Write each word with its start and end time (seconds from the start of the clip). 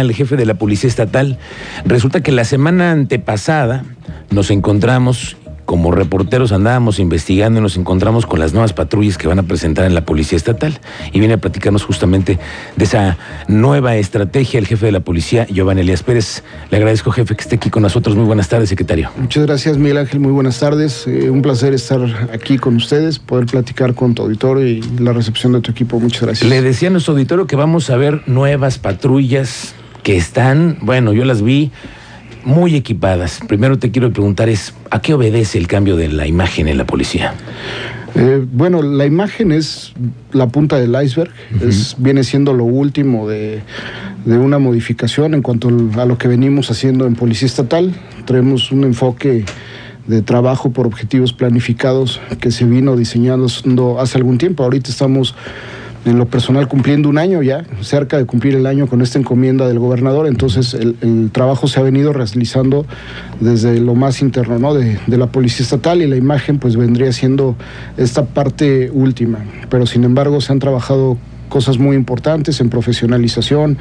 al 0.00 0.12
jefe 0.12 0.36
de 0.36 0.46
la 0.46 0.54
Policía 0.54 0.88
Estatal. 0.88 1.38
Resulta 1.84 2.22
que 2.22 2.32
la 2.32 2.44
semana 2.44 2.92
antepasada 2.92 3.84
nos 4.30 4.50
encontramos 4.50 5.36
como 5.70 5.92
reporteros 5.92 6.50
andábamos 6.50 6.98
investigando 6.98 7.60
y 7.60 7.62
nos 7.62 7.76
encontramos 7.76 8.26
con 8.26 8.40
las 8.40 8.52
nuevas 8.52 8.72
patrullas 8.72 9.16
que 9.16 9.28
van 9.28 9.38
a 9.38 9.44
presentar 9.44 9.84
en 9.84 9.94
la 9.94 10.04
Policía 10.04 10.36
Estatal. 10.36 10.80
Y 11.12 11.20
viene 11.20 11.34
a 11.34 11.36
platicarnos 11.36 11.84
justamente 11.84 12.40
de 12.74 12.84
esa 12.84 13.18
nueva 13.46 13.94
estrategia 13.94 14.58
el 14.58 14.66
jefe 14.66 14.86
de 14.86 14.90
la 14.90 14.98
policía, 14.98 15.46
Giovanni 15.46 15.82
Elías 15.82 16.02
Pérez. 16.02 16.42
Le 16.70 16.78
agradezco, 16.78 17.12
jefe, 17.12 17.36
que 17.36 17.42
esté 17.42 17.54
aquí 17.54 17.70
con 17.70 17.84
nosotros. 17.84 18.16
Muy 18.16 18.24
buenas 18.24 18.48
tardes, 18.48 18.68
secretario. 18.68 19.10
Muchas 19.16 19.46
gracias, 19.46 19.78
Miguel 19.78 19.98
Ángel. 19.98 20.18
Muy 20.18 20.32
buenas 20.32 20.58
tardes. 20.58 21.06
Eh, 21.06 21.30
un 21.30 21.40
placer 21.40 21.72
estar 21.72 22.00
aquí 22.34 22.58
con 22.58 22.74
ustedes, 22.74 23.20
poder 23.20 23.46
platicar 23.46 23.94
con 23.94 24.16
tu 24.16 24.22
auditorio 24.22 24.66
y 24.66 24.82
la 24.98 25.12
recepción 25.12 25.52
de 25.52 25.60
tu 25.60 25.70
equipo. 25.70 26.00
Muchas 26.00 26.22
gracias. 26.22 26.50
Le 26.50 26.62
decía 26.62 26.88
a 26.88 26.90
nuestro 26.90 27.12
auditorio 27.12 27.46
que 27.46 27.54
vamos 27.54 27.90
a 27.90 27.96
ver 27.96 28.22
nuevas 28.26 28.78
patrullas 28.78 29.76
que 30.02 30.16
están, 30.16 30.78
bueno, 30.80 31.12
yo 31.12 31.24
las 31.24 31.42
vi 31.42 31.70
muy 32.44 32.74
equipadas. 32.76 33.40
Primero 33.46 33.78
te 33.78 33.90
quiero 33.90 34.12
preguntar 34.12 34.48
es, 34.48 34.74
¿a 34.90 35.00
qué 35.00 35.14
obedece 35.14 35.58
el 35.58 35.66
cambio 35.66 35.96
de 35.96 36.08
la 36.08 36.26
imagen 36.26 36.68
en 36.68 36.78
la 36.78 36.86
policía? 36.86 37.34
Eh, 38.14 38.44
bueno, 38.52 38.82
la 38.82 39.06
imagen 39.06 39.52
es 39.52 39.92
la 40.32 40.48
punta 40.48 40.78
del 40.78 40.96
iceberg, 41.00 41.30
es, 41.60 41.94
viene 41.98 42.24
siendo 42.24 42.52
lo 42.52 42.64
último 42.64 43.28
de, 43.28 43.62
de, 44.24 44.36
una 44.36 44.58
modificación 44.58 45.34
en 45.34 45.42
cuanto 45.42 45.68
a 45.68 46.04
lo 46.04 46.18
que 46.18 46.26
venimos 46.26 46.70
haciendo 46.70 47.06
en 47.06 47.14
Policía 47.14 47.46
Estatal. 47.46 47.94
Traemos 48.24 48.72
un 48.72 48.82
enfoque 48.84 49.44
de 50.06 50.22
trabajo 50.22 50.70
por 50.70 50.86
objetivos 50.86 51.32
planificados 51.32 52.20
que 52.40 52.50
se 52.50 52.64
vino 52.64 52.96
diseñando 52.96 53.46
hace 54.00 54.18
algún 54.18 54.38
tiempo. 54.38 54.64
Ahorita 54.64 54.90
estamos 54.90 55.36
en 56.04 56.18
lo 56.18 56.26
personal 56.26 56.68
cumpliendo 56.68 57.08
un 57.08 57.18
año 57.18 57.42
ya, 57.42 57.64
cerca 57.82 58.16
de 58.16 58.24
cumplir 58.24 58.54
el 58.54 58.66
año 58.66 58.86
con 58.86 59.02
esta 59.02 59.18
encomienda 59.18 59.68
del 59.68 59.78
gobernador, 59.78 60.26
entonces 60.26 60.74
el, 60.74 61.30
trabajo 61.32 61.68
se 61.68 61.78
ha 61.78 61.82
venido 61.82 62.12
realizando 62.12 62.86
desde 63.40 63.80
lo 63.80 63.94
más 63.94 64.22
interno 64.22 64.58
¿no? 64.58 64.74
de, 64.74 64.98
de, 65.06 65.18
la 65.18 65.26
Policía 65.26 65.64
Estatal 65.64 66.02
y 66.02 66.06
la 66.06 66.16
imagen 66.16 66.58
pues 66.58 66.76
vendría 66.76 67.12
siendo 67.12 67.56
esta 67.96 68.24
parte 68.24 68.90
última, 68.92 69.40
pero 69.68 69.86
sin 69.86 70.04
embargo 70.04 70.40
se 70.40 70.52
han 70.52 70.58
trabajado 70.58 71.18
cosas 71.50 71.78
muy 71.78 71.96
importantes 71.96 72.62
en 72.62 72.70
profesionalización, 72.70 73.76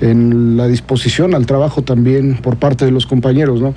en 0.00 0.56
la 0.56 0.66
disposición 0.66 1.34
al 1.34 1.44
trabajo 1.44 1.82
también 1.82 2.38
por 2.38 2.56
parte 2.56 2.86
de 2.86 2.90
los 2.90 3.06
compañeros. 3.06 3.60
¿no? 3.60 3.74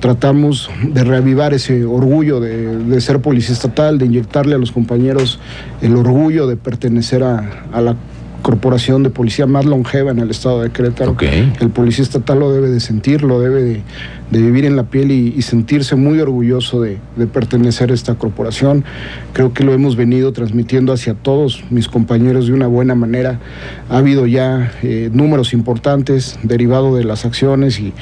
Tratamos 0.00 0.68
de 0.82 1.04
reavivar 1.04 1.54
ese 1.54 1.84
orgullo 1.84 2.40
de, 2.40 3.00
ser 3.00 3.20
policía 3.20 3.54
estatal, 3.54 3.98
de 3.98 4.06
inyectarle 4.06 4.56
a 4.56 4.58
los 4.58 4.72
compañeros 4.72 5.38
el 5.80 5.94
orgullo 5.94 6.48
de 6.48 6.56
pertenecer 6.56 7.22
a, 7.22 7.66
a 7.72 7.80
la 7.80 7.94
corporación 8.40 9.02
de 9.02 9.10
policía 9.10 9.46
más 9.46 9.64
longeva 9.64 10.10
en 10.10 10.18
el 10.18 10.30
estado 10.30 10.62
de 10.62 10.70
Querétaro. 10.70 11.16
El 11.20 11.70
policía 11.70 12.02
estatal 12.02 12.38
lo 12.40 12.52
debe 12.52 12.68
de 12.68 12.80
sentir, 12.80 13.22
lo 13.22 13.40
debe 13.40 13.62
de, 13.62 13.82
vivir 14.30 14.64
en 14.64 14.76
la 14.76 14.84
piel 14.84 15.10
y, 15.10 15.42
sentirse 15.42 15.96
muy 15.96 16.20
orgulloso 16.20 16.80
de, 16.80 16.98
pertenecer 17.32 17.90
a 17.90 17.94
esta 17.94 18.14
corporación. 18.14 18.84
Creo 19.32 19.52
que 19.52 19.64
lo 19.64 19.72
hemos 19.72 19.96
venido 19.96 20.32
transmitiendo 20.32 20.92
hacia 20.92 21.14
todos 21.14 21.64
mis 21.70 21.88
compañeros 21.88 22.46
de 22.46 22.52
una 22.52 22.66
buena 22.66 22.94
manera. 22.94 23.40
Ha 23.88 23.98
habido 23.98 24.26
ya 24.26 24.72
eh, 24.82 25.10
números 25.12 25.52
importantes 25.52 26.38
derivados 26.42 26.96
de 26.96 27.04
las 27.04 27.24
acciones 27.24 27.80
y, 27.80 27.92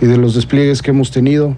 de 0.00 0.16
los 0.16 0.34
despliegues 0.34 0.82
que 0.82 0.90
hemos 0.90 1.10
tenido. 1.10 1.56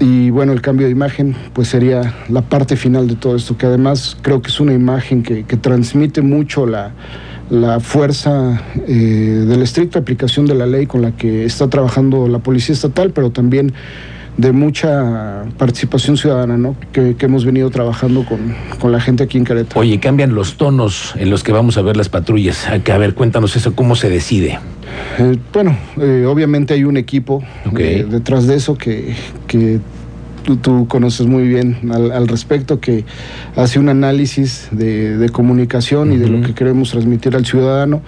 Y 0.00 0.30
bueno, 0.30 0.52
el 0.52 0.60
cambio 0.60 0.86
de 0.86 0.92
imagen 0.92 1.36
pues 1.52 1.68
sería 1.68 2.14
la 2.28 2.42
parte 2.42 2.74
final 2.76 3.06
de 3.06 3.14
todo 3.14 3.36
esto, 3.36 3.56
que 3.56 3.66
además 3.66 4.16
creo 4.22 4.42
que 4.42 4.48
es 4.48 4.58
una 4.58 4.74
imagen 4.74 5.22
que 5.22 5.56
transmite 5.56 6.20
mucho 6.20 6.66
la, 6.66 6.92
la 7.50 7.80
fuerza 7.80 8.62
eh, 8.86 8.92
de 8.92 9.56
la 9.56 9.64
estricta 9.64 9.98
aplicación 9.98 10.46
de 10.46 10.54
la 10.54 10.66
ley 10.66 10.86
con 10.86 11.02
la 11.02 11.12
que 11.12 11.44
está 11.44 11.68
trabajando 11.68 12.28
la 12.28 12.38
Policía 12.38 12.74
Estatal, 12.74 13.10
pero 13.10 13.30
también 13.30 13.72
de 14.36 14.52
mucha 14.52 15.46
participación 15.58 16.16
ciudadana, 16.16 16.56
¿no? 16.56 16.76
Que, 16.92 17.16
hemos 17.20 17.44
venido 17.44 17.70
trabajando 17.70 18.24
con, 18.24 18.92
la 18.92 19.00
gente 19.00 19.24
aquí 19.24 19.36
en 19.36 19.44
Querétaro. 19.44 19.80
Oye, 19.80 19.98
cambian 19.98 20.34
los 20.34 20.56
tonos 20.56 21.14
en 21.16 21.28
los 21.28 21.42
que 21.42 21.50
vamos 21.50 21.76
a 21.76 21.82
ver 21.82 21.96
las 21.96 22.08
patrullas. 22.08 22.66
A 22.68 22.98
ver, 22.98 23.14
cuéntanos 23.14 23.56
eso, 23.56 23.74
¿cómo 23.74 23.96
se 23.96 24.08
decide? 24.08 24.60
Eh, 25.18 25.36
bueno, 25.52 25.76
eh, 26.00 26.24
obviamente 26.26 26.74
hay 26.74 26.84
un 26.84 26.96
equipo 26.96 27.42
detrás 27.72 28.46
de 28.46 28.54
eso 28.54 28.78
que, 28.78 29.14
que 29.48 29.80
tú, 30.56 30.86
conoces 30.88 31.26
muy 31.26 31.46
bien 31.46 31.76
al, 31.92 32.28
respecto, 32.28 32.80
que 32.80 33.04
hace 33.56 33.78
un 33.78 33.88
análisis 33.88 34.68
de, 34.70 35.28
comunicación 35.32 36.12
y 36.12 36.16
de 36.16 36.28
lo 36.28 36.40
que 36.46 36.54
queremos 36.54 36.90
transmitir 36.90 37.36
al 37.36 37.44
ciudadano. 37.44 38.02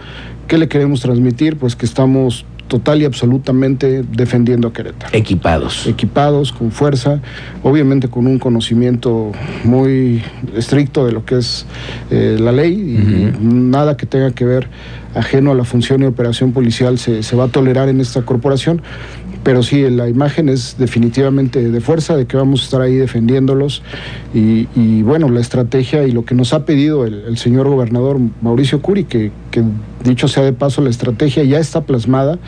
¿Qué 0.48 0.58
le 0.58 0.68
queremos 0.68 1.00
transmitir? 1.00 1.56
Pues 1.56 1.76
que 1.76 1.86
estamos 1.86 2.44
total 2.70 3.02
y 3.02 3.04
absolutamente 3.04 4.04
defendiendo 4.04 4.68
a 4.68 4.72
Querétaro. 4.72 5.16
Equipados. 5.16 5.86
Equipados, 5.88 6.52
con 6.52 6.70
fuerza, 6.70 7.20
obviamente 7.64 8.08
con 8.08 8.28
un 8.28 8.38
conocimiento 8.38 9.32
muy 9.64 10.22
estricto 10.56 11.04
de 11.04 11.12
lo 11.12 11.24
que 11.24 11.38
es 11.38 11.66
eh, 12.10 12.36
la 12.40 12.52
ley 12.52 12.72
y 12.72 13.44
nada 13.44 13.96
que 13.96 14.06
tenga 14.06 14.30
que 14.30 14.44
ver 14.44 14.68
ajeno 15.14 15.50
a 15.50 15.54
la 15.56 15.64
función 15.64 16.02
y 16.02 16.06
operación 16.06 16.52
policial 16.52 16.98
se, 16.98 17.24
se 17.24 17.36
va 17.36 17.44
a 17.44 17.48
tolerar 17.48 17.88
en 17.88 18.00
esta 18.00 18.22
corporación 18.22 18.80
pero 19.42 19.62
sí, 19.62 19.88
la 19.88 20.08
imagen 20.08 20.48
es 20.48 20.76
definitivamente 20.78 21.70
de 21.70 21.80
fuerza, 21.80 22.16
de 22.16 22.26
que 22.26 22.36
vamos 22.36 22.60
a 22.60 22.64
estar 22.64 22.80
ahí 22.82 22.96
defendiéndolos. 22.96 23.82
Y, 24.34 25.02
bueno, 25.02 25.28
la 25.28 25.40
estrategia 25.40 26.06
y 26.06 26.12
lo 26.12 26.24
que 26.24 26.34
nos 26.34 26.52
ha 26.52 26.64
pedido 26.64 27.06
el, 27.06 27.36
señor 27.38 27.68
gobernador 27.68 28.18
Mauricio 28.42 28.82
Curi, 28.82 29.04
que, 29.04 29.32
dicho 30.04 30.28
sea 30.28 30.42
de 30.44 30.52
paso, 30.52 30.82
la 30.82 30.90
estrategia 30.90 31.42
ya 31.44 31.58
está 31.58 31.82
plasmada 31.82 32.38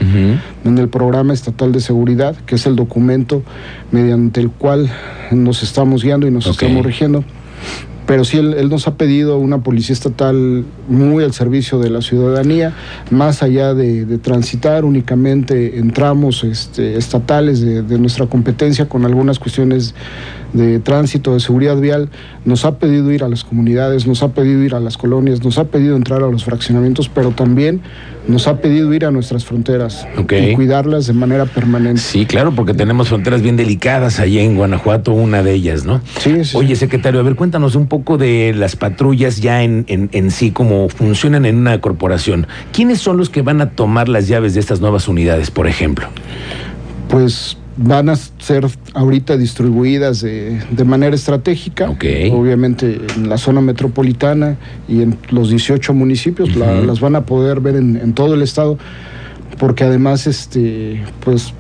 en 0.64 0.78
el 0.78 0.88
programa 0.88 1.32
estatal 1.32 1.72
de 1.72 1.80
seguridad, 1.80 2.36
que 2.46 2.56
es 2.56 2.66
el 2.66 2.76
documento 2.76 3.42
mediante 3.90 4.40
el 4.40 4.50
cual 4.50 4.90
nos 5.30 5.62
estamos 5.62 6.02
guiando 6.04 6.26
y 6.26 6.30
nos 6.30 6.46
estamos 6.46 6.84
rigiendo 6.84 7.24
pero 8.06 8.24
sí 8.24 8.38
él, 8.38 8.68
nos 8.68 8.88
ha 8.88 8.96
pedido 8.96 9.38
una 9.38 9.62
policía 9.62 9.92
estatal 9.92 10.64
muy 10.88 11.24
al 11.24 11.32
servicio 11.32 11.78
de 11.78 11.90
la 11.90 12.02
ciudadanía, 12.02 12.74
más 13.10 13.42
allá 13.42 13.74
de, 13.74 14.18
transitar 14.18 14.84
únicamente 14.84 15.78
en 15.78 15.92
tramos 15.92 16.44
este, 16.44 16.96
estatales 16.96 17.60
de, 17.60 17.98
nuestra 17.98 18.26
competencia 18.26 18.88
con 18.88 19.04
algunas 19.04 19.38
cuestiones 19.38 19.94
de 20.52 20.80
tránsito, 20.80 21.34
de 21.34 21.40
seguridad 21.40 21.76
vial, 21.76 22.10
nos 22.44 22.64
ha 22.64 22.78
pedido 22.78 23.10
ir 23.12 23.24
a 23.24 23.28
las 23.28 23.44
comunidades, 23.44 24.06
nos 24.06 24.22
ha 24.22 24.32
pedido 24.32 24.62
ir 24.62 24.74
a 24.74 24.80
las 24.80 24.96
colonias, 24.96 25.42
nos 25.42 25.58
ha 25.58 25.64
pedido 25.64 25.96
entrar 25.96 26.22
a 26.22 26.26
los 26.26 26.44
fraccionamientos, 26.44 27.08
pero 27.08 27.30
también 27.30 27.80
nos 28.28 28.46
ha 28.46 28.60
pedido 28.60 28.92
ir 28.94 29.04
a 29.04 29.10
nuestras 29.10 29.44
fronteras 29.44 30.06
y 30.16 30.54
cuidarlas 30.54 31.06
de 31.06 31.12
manera 31.12 31.46
permanente. 31.46 32.00
Sí, 32.00 32.26
claro, 32.26 32.52
porque 32.52 32.74
tenemos 32.74 33.08
fronteras 33.08 33.42
bien 33.42 33.56
delicadas 33.56 34.20
allí 34.20 34.38
en 34.38 34.56
Guanajuato, 34.56 35.12
una 35.12 35.42
de 35.42 35.52
ellas, 35.52 35.84
¿no? 35.84 36.00
Sí, 36.18 36.44
sí. 36.44 36.56
Oye, 36.56 36.76
secretario, 36.76 37.20
a 37.20 37.22
ver, 37.22 37.34
cuéntanos 37.34 37.74
un 37.74 37.86
poco 37.86 38.18
de 38.18 38.54
las 38.56 38.76
patrullas 38.76 39.40
ya 39.40 39.62
en, 39.62 39.84
en, 39.88 40.08
en 40.12 40.30
sí, 40.30 40.50
cómo 40.50 40.88
funcionan 40.88 41.46
en 41.46 41.56
una 41.56 41.80
corporación. 41.80 42.46
¿Quiénes 42.72 43.00
son 43.00 43.16
los 43.16 43.30
que 43.30 43.42
van 43.42 43.60
a 43.60 43.70
tomar 43.70 44.08
las 44.08 44.28
llaves 44.28 44.54
de 44.54 44.60
estas 44.60 44.80
nuevas 44.80 45.08
unidades, 45.08 45.50
por 45.50 45.66
ejemplo? 45.66 46.06
Pues 47.08 47.56
van 47.76 48.08
a 48.08 48.16
ser 48.16 48.66
ahorita 48.94 49.36
distribuidas 49.36 50.20
de, 50.20 50.60
manera 50.84 51.14
estratégica, 51.14 51.90
obviamente 51.90 53.00
en 53.16 53.28
la 53.28 53.38
zona 53.38 53.60
metropolitana 53.60 54.56
y 54.88 55.02
en 55.02 55.16
los 55.30 55.50
18 55.50 55.94
municipios, 55.94 56.54
las 56.56 57.00
van 57.00 57.16
a 57.16 57.24
poder 57.24 57.60
ver 57.60 57.76
en, 57.76 58.12
todo 58.14 58.34
el 58.34 58.42
estado, 58.42 58.78
porque 59.58 59.84
además 59.84 60.26
este, 60.26 61.02
pues, 61.24 61.54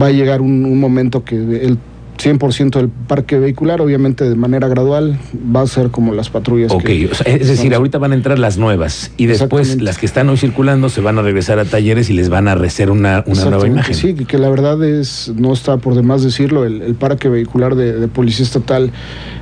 va 0.00 0.06
a 0.06 0.10
llegar 0.10 0.40
un, 0.40 0.64
un 0.64 0.80
momento 0.80 1.24
que 1.24 1.36
el 1.36 1.78
100% 2.22 2.70
del 2.72 2.88
parque 2.88 3.38
vehicular, 3.38 3.80
obviamente 3.80 4.28
de 4.28 4.34
manera 4.34 4.68
gradual, 4.68 5.18
va 5.34 5.62
a 5.62 5.66
ser 5.66 5.90
como 5.90 6.14
las 6.14 6.30
patrullas. 6.30 6.72
Ok, 6.72 6.88
es 6.88 7.48
decir, 7.48 7.74
ahorita 7.74 7.98
van 7.98 8.12
a 8.12 8.14
entrar 8.14 8.38
las 8.38 8.58
nuevas 8.58 9.12
y 9.16 9.26
después 9.26 9.80
las 9.80 9.98
que 9.98 10.06
están 10.06 10.28
hoy 10.28 10.36
circulando 10.36 10.88
se 10.88 11.00
van 11.00 11.18
a 11.18 11.22
regresar 11.22 11.58
a 11.58 11.64
talleres 11.64 12.10
y 12.10 12.12
les 12.12 12.28
van 12.28 12.48
a 12.48 12.54
recer 12.54 12.90
una, 12.90 13.24
una 13.26 13.44
nueva 13.46 13.66
imagen. 13.66 13.94
Sí, 13.94 14.14
que 14.14 14.38
la 14.38 14.48
verdad 14.48 14.82
es, 14.84 15.32
no 15.36 15.52
está 15.52 15.78
por 15.78 15.94
demás 15.94 16.22
decirlo, 16.22 16.64
el, 16.64 16.94
parque 16.94 17.28
vehicular 17.28 17.74
de, 17.74 18.06
Policía 18.08 18.44
Estatal 18.44 18.92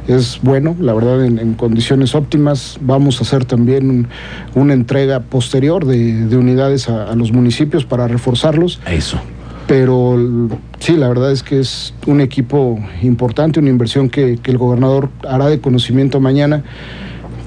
es 0.07 0.39
bueno, 0.43 0.77
la 0.81 0.95
verdad 0.95 1.25
en, 1.25 1.55
condiciones 1.55 2.15
óptimas. 2.15 2.79
Vamos 2.81 3.21
a 3.21 3.25
hacer 3.25 3.45
también 3.45 4.09
una 4.55 4.73
entrega 4.73 5.21
posterior 5.21 5.85
de, 5.85 6.37
unidades 6.37 6.89
a, 6.89 7.11
a 7.11 7.15
los 7.17 7.33
municipios 7.33 7.85
para 7.85 8.09
reforzarlos. 8.09 8.81
Eso 8.87 9.21
pero 9.71 10.19
sí, 10.81 10.97
la 10.97 11.07
verdad 11.07 11.31
es 11.31 11.45
que 11.45 11.61
es 11.61 11.95
un 12.09 12.21
equipo 12.21 12.81
importante, 13.03 13.61
una 13.61 13.71
inversión 13.71 14.11
que, 14.11 14.37
el 14.43 14.59
gobernador 14.59 15.11
hará 15.29 15.47
de 15.47 15.61
conocimiento 15.61 16.19
mañana 16.19 16.65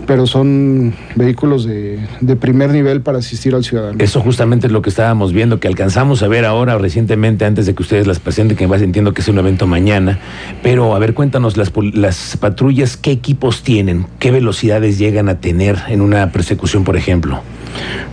pero 0.06 0.28
son 0.28 0.94
vehículos 1.16 1.66
de, 1.66 1.98
de, 2.20 2.36
primer 2.36 2.72
nivel 2.72 3.02
para 3.02 3.20
asistir 3.20 3.56
al 3.56 3.64
ciudadano. 3.64 3.96
Eso 4.00 4.20
justamente 4.20 4.68
es 4.68 4.74
lo 4.74 4.82
que 4.82 4.90
estábamos 4.90 5.32
viendo, 5.32 5.62
que 5.62 5.70
alcanzamos 5.70 6.24
a 6.24 6.28
ver 6.28 6.44
ahora 6.44 6.78
recientemente, 6.78 7.46
antes 7.46 7.66
de 7.66 7.74
que 7.74 7.84
ustedes 7.84 8.06
las 8.06 8.20
presenten, 8.20 8.58
que 8.58 8.66
entiendo 8.66 9.14
que 9.14 9.22
es 9.22 9.30
un 9.30 9.40
evento 9.40 9.66
mañana, 9.66 10.20
pero 10.62 10.94
a 10.94 11.00
ver, 11.00 11.14
cuéntanos 11.14 11.56
las, 11.56 11.72
las 11.94 12.36
patrullas, 12.36 12.98
¿qué 12.98 13.12
equipos 13.12 13.64
tienen? 13.64 14.06
¿Qué 14.20 14.32
velocidades 14.32 14.98
llegan 14.98 15.30
a 15.30 15.40
tener 15.40 15.78
en 15.88 16.02
una 16.02 16.34
persecución, 16.34 16.84
por 16.84 16.98
ejemplo? 16.98 17.42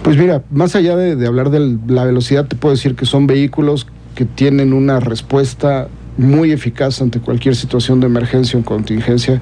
Pues 0.04 0.16
mira, 0.16 0.44
más 0.52 0.76
allá 0.76 0.94
de, 0.94 1.16
de 1.16 1.26
hablar 1.26 1.50
de 1.50 1.76
la 1.88 2.04
velocidad, 2.04 2.46
te 2.46 2.54
puedo 2.54 2.72
decir 2.72 2.94
que 2.94 3.04
son 3.04 3.26
vehículos 3.26 3.88
que 4.20 4.26
tienen 4.26 4.74
una 4.74 5.00
respuesta 5.00 5.88
muy 6.18 6.52
eficaz 6.52 7.00
ante 7.00 7.20
cualquier 7.20 7.56
situación 7.56 8.00
de 8.00 8.06
emergencia 8.06 8.58
o 8.58 8.62
contingencia. 8.62 9.40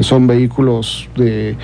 Son 0.00 0.26
vehículos 0.26 1.08
de 1.16 1.54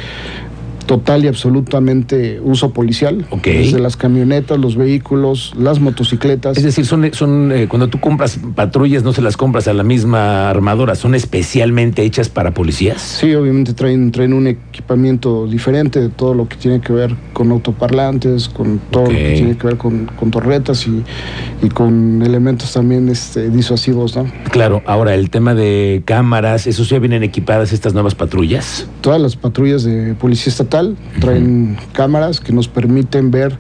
total 0.92 1.24
y 1.24 1.28
absolutamente 1.28 2.38
uso 2.44 2.74
policial. 2.74 3.24
Desde 3.42 3.78
las 3.78 3.96
camionetas, 3.96 4.58
los 4.58 4.76
vehículos, 4.76 5.54
las 5.58 5.80
motocicletas. 5.80 6.58
Es 6.58 6.64
decir, 6.64 6.84
son, 6.84 7.08
son 7.14 7.50
eh, 7.50 7.66
cuando 7.66 7.88
tú 7.88 7.98
compras 7.98 8.38
patrullas 8.54 9.02
no 9.02 9.14
se 9.14 9.22
las 9.22 9.38
compras 9.38 9.68
a 9.68 9.72
la 9.72 9.84
misma 9.84 10.50
armadora, 10.50 10.94
son 10.94 11.14
especialmente 11.14 12.02
hechas 12.02 12.28
para 12.28 12.52
policías. 12.52 13.00
Sí, 13.00 13.34
obviamente 13.34 13.72
traen, 13.72 14.12
traen 14.12 14.34
un 14.34 14.48
equipamiento 14.48 15.46
diferente 15.46 15.98
de 15.98 16.10
todo 16.10 16.34
lo 16.34 16.46
que 16.46 16.56
tiene 16.56 16.82
que 16.82 16.92
ver 16.92 17.16
con 17.32 17.50
autoparlantes, 17.52 18.50
con 18.50 18.78
todo 18.90 19.04
lo 19.04 19.08
que 19.08 19.32
tiene 19.32 19.56
que 19.56 19.66
ver 19.68 19.78
con, 19.78 20.08
torretas 20.30 20.86
y, 20.86 21.68
con 21.70 22.20
elementos 22.20 22.70
también 22.74 23.08
este, 23.08 23.48
disuasivos, 23.48 24.14
¿no? 24.14 24.30
Claro, 24.50 24.82
ahora 24.84 25.14
el 25.14 25.30
tema 25.30 25.54
de 25.54 26.02
cámaras, 26.04 26.66
¿esos 26.66 26.90
ya 26.90 26.98
vienen 26.98 27.22
equipadas 27.22 27.72
estas 27.72 27.94
nuevas 27.94 28.14
patrullas? 28.14 28.86
Todas 29.00 29.22
las 29.22 29.36
patrullas 29.36 29.84
de 29.84 30.14
policía 30.14 30.50
estatal 30.50 30.81
traen 31.20 31.76
cámaras 31.92 32.40
que 32.40 32.52
nos 32.52 32.68
permiten 32.68 33.30
ver 33.30 33.58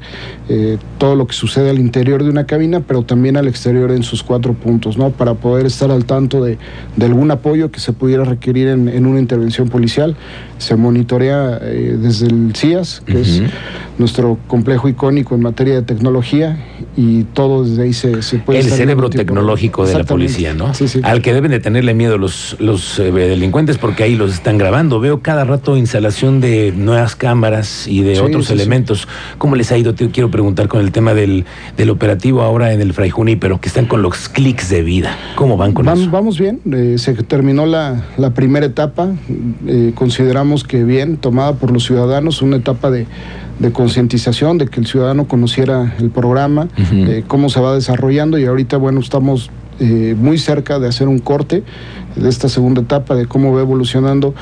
eh, 0.48 0.78
todo 0.98 1.16
lo 1.16 1.26
que 1.26 1.34
sucede 1.34 1.70
al 1.70 1.78
interior 1.78 2.22
de 2.22 2.30
una 2.30 2.46
cabina, 2.46 2.80
pero 2.80 3.02
también 3.02 3.36
al 3.36 3.48
exterior 3.48 3.90
en 3.90 4.02
sus 4.02 4.22
cuatro 4.22 4.54
puntos, 4.54 4.96
¿no? 4.96 5.10
Para 5.10 5.34
poder 5.34 5.66
estar 5.66 5.90
al 5.90 6.04
tanto 6.04 6.42
de, 6.42 6.58
algún 7.00 7.30
apoyo 7.30 7.70
que 7.70 7.80
se 7.80 7.92
pudiera 7.92 8.24
requerir 8.24 8.68
en, 8.68 9.06
una 9.06 9.18
intervención 9.18 9.68
policial. 9.68 10.16
Se 10.62 10.76
monitorea 10.76 11.58
eh, 11.60 11.96
desde 12.00 12.26
el 12.26 12.54
CIAS, 12.54 13.02
que 13.04 13.20
es 13.20 13.42
nuestro 13.98 14.38
complejo 14.46 14.88
icónico 14.88 15.34
en 15.34 15.42
materia 15.42 15.74
de 15.74 15.82
tecnología, 15.82 16.56
y 16.96 17.24
todo 17.24 17.64
desde 17.64 17.82
ahí 17.82 17.92
se, 17.92 18.22
se 18.22 18.38
puede... 18.38 18.60
El 18.60 18.70
cerebro 18.70 19.10
tecnológico 19.10 19.84
de 19.84 19.94
la 19.94 20.04
policía, 20.04 20.54
¿no? 20.54 20.72
Sí, 20.72 20.86
sí. 20.86 21.00
Al 21.02 21.20
que 21.20 21.34
deben 21.34 21.50
de 21.50 21.58
tenerle 21.58 21.94
miedo 21.94 22.16
los, 22.16 22.56
los 22.60 22.98
eh, 22.98 23.10
delincuentes 23.10 23.78
porque 23.78 24.04
ahí 24.04 24.14
los 24.14 24.32
están 24.32 24.56
grabando. 24.56 25.00
Veo 25.00 25.20
cada 25.20 25.44
rato 25.44 25.76
instalación 25.76 26.40
de 26.40 26.72
nuevas 26.76 27.16
cámaras 27.16 27.88
y 27.88 28.02
de 28.02 28.20
otros 28.20 28.50
elementos. 28.50 29.08
¿Cómo 29.38 29.56
les 29.56 29.72
ha 29.72 29.78
ido? 29.78 29.94
Te 29.94 30.08
quiero 30.10 30.30
preguntar 30.30 30.68
con 30.68 30.80
el 30.80 30.92
tema 30.92 31.12
del, 31.12 31.44
del 31.76 31.90
operativo 31.90 32.42
ahora 32.42 32.72
en 32.72 32.80
el 32.80 32.92
Fray 32.92 33.12
pero 33.38 33.60
que 33.60 33.68
están 33.68 33.86
con 33.86 34.00
los 34.02 34.28
clics 34.28 34.68
de 34.68 34.82
vida. 34.82 35.16
¿Cómo 35.34 35.56
van 35.56 35.72
con 35.72 35.88
eso? 35.88 36.08
Vamos 36.10 36.38
bien. 36.38 36.60
Eh, 36.72 36.96
se 36.98 37.14
terminó 37.14 37.66
la, 37.66 38.04
la 38.16 38.30
primera 38.30 38.66
etapa. 38.66 39.08
Eh, 39.66 39.92
consideramos 40.52 40.64
que 40.64 40.84
bien, 40.84 41.16
tomada 41.16 41.54
por 41.54 41.70
los 41.70 41.84
ciudadanos, 41.84 42.42
una 42.42 42.56
etapa 42.56 42.90
de 42.90 43.06
de 43.58 43.70
concientización, 43.70 44.58
de 44.58 44.66
que 44.66 44.80
el 44.80 44.86
ciudadano 44.86 45.28
conociera 45.28 45.94
el 46.00 46.10
programa, 46.10 46.68
eh, 46.90 47.22
cómo 47.28 47.48
se 47.48 47.60
va 47.60 47.74
desarrollando 47.74 48.38
y 48.38 48.44
ahorita, 48.44 48.76
bueno, 48.76 48.98
estamos 48.98 49.50
eh, 49.78 50.16
muy 50.18 50.38
cerca 50.38 50.80
de 50.80 50.88
hacer 50.88 51.06
un 51.06 51.20
corte 51.20 51.62
de 52.16 52.28
esta 52.28 52.48
segunda 52.48 52.80
etapa, 52.80 53.14
de 53.14 53.26
cómo 53.26 53.54
va 53.54 53.60
evolucionando, 53.60 54.34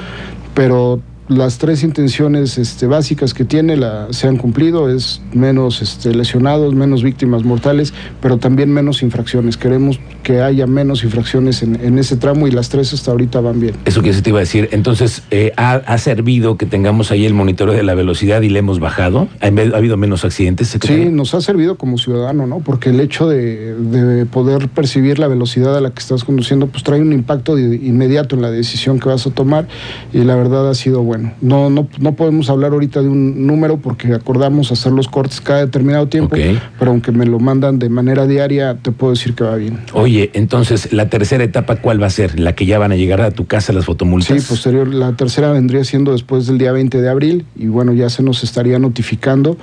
pero 0.55 1.01
las 1.31 1.59
tres 1.59 1.85
intenciones 1.85 2.59
este, 2.59 2.87
básicas 2.87 3.35
que 3.35 3.44
tiene 3.44 3.77
la, 3.77 4.09
se 4.11 4.27
han 4.27 4.37
cumplido, 4.37 4.91
es 4.91 5.23
menos 5.32 5.81
este, 5.81 6.12
lesionados, 6.12 6.75
menos 6.75 7.05
víctimas 7.05 7.44
mortales, 7.44 7.94
pero 8.21 8.38
también 8.38 8.73
menos 8.73 9.03
infracciones. 9.03 9.56
Queremos 9.56 10.00
que 10.25 10.43
haya 10.43 10.67
menos 10.67 11.05
infracciones 11.05 11.62
en, 11.62 11.99
ese 11.99 12.17
tramo 12.17 12.49
y 12.49 12.50
las 12.50 12.69
tres 12.69 12.93
hasta 12.93 13.12
ahorita 13.12 13.41
van 13.41 13.61
bien. 13.61 13.75
Eso 13.85 14.03
que 14.03 14.12
se 14.12 14.23
te 14.23 14.31
iba 14.31 14.38
a 14.38 14.41
decir. 14.41 14.69
Entonces, 14.73 15.23
eh, 15.31 15.53
¿ha, 15.56 15.99
servido 15.99 16.56
que 16.56 16.67
tengamos 16.67 17.11
ahí 17.11 17.27
el 17.27 17.35
monitoreo 17.35 17.75
de 17.75 17.82
la 17.82 17.94
velocidad 17.94 18.43
y 18.43 18.49
le 18.49 18.59
hemos 18.59 18.81
bajado? 18.81 19.29
¿Ha, 19.41 19.47
habido 19.47 19.97
menos 19.97 20.25
accidentes? 20.25 20.77
Sí, 20.82 21.06
nos 21.11 21.35
ha 21.35 21.41
servido 21.41 21.77
como 21.77 21.97
ciudadano, 21.97 22.47
¿no? 22.47 22.59
Porque 22.59 22.91
el 22.91 22.99
hecho 23.00 23.29
de, 23.29 23.75
de, 23.75 24.27
poder 24.27 24.69
percibir 24.69 25.19
la 25.19 25.29
velocidad 25.29 25.77
a 25.77 25.81
la 25.81 25.91
que 25.91 26.00
estás 26.00 26.25
conduciendo, 26.25 26.67
pues 26.67 26.82
trae 26.82 27.00
un 27.00 27.12
impacto 27.12 27.56
inmediato 27.59 28.35
en 28.35 28.43
la 28.43 28.50
decisión 28.50 28.99
que 28.99 29.09
vas 29.09 29.27
a 29.27 29.31
tomar 29.31 29.69
y 30.12 30.19
la 30.19 30.35
verdad 30.35 30.69
ha 30.69 30.75
sido 30.75 31.03
bueno. 31.03 31.19
No, 31.40 31.70
no, 31.70 31.88
no 31.99 32.14
podemos 32.14 32.50
hablar 32.50 32.72
ahorita 32.72 33.02
de 33.02 33.08
un 33.08 33.46
número 33.46 33.78
porque 33.78 34.12
acordamos 34.14 34.72
hacer 34.72 34.93
los 34.93 35.08
cortes 35.08 35.40
cada 35.40 35.61
determinado 35.61 36.08
tiempo, 36.08 36.37
pero 36.78 36.90
aunque 36.90 37.12
me 37.12 37.26
lo 37.26 37.38
mandan 37.38 37.78
de 37.78 37.88
manera 37.88 38.26
diaria, 38.26 38.76
te 38.81 38.93
puedo 38.93 39.12
decir 39.12 39.34
que 39.34 39.44
va 39.44 39.56
bien. 39.56 39.78
Oye, 39.93 40.31
entonces, 40.34 40.93
¿la 40.93 41.08
tercera 41.08 41.44
etapa 41.44 41.76
cuál 41.76 42.02
va 42.02 42.06
a 42.06 42.11
ser? 42.11 42.38
¿La 42.38 42.55
que 42.55 42.67
ya 42.67 42.78
van 42.78 42.93
a 42.93 42.96
llegar 42.96 43.20
a 43.20 43.31
tu 43.31 43.46
casa 43.46 43.72
las 43.72 43.84
fotomultas? 43.84 44.40
Sí, 44.40 44.49
posterior. 44.49 44.88
La 44.93 45.12
tercera 45.12 45.52
vendría 45.52 45.84
siendo 45.84 46.12
después 46.12 46.46
del 46.46 46.58
día 46.58 46.72
20 46.72 47.00
de 47.00 47.08
abril 47.08 47.46
y 47.56 47.67
bueno, 47.67 47.93
ya 47.93 48.11
se 48.11 48.22
nos 48.22 48.44
estaría 48.44 48.78
notificando 48.78 49.56